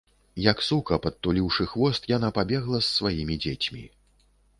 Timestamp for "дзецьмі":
3.45-3.85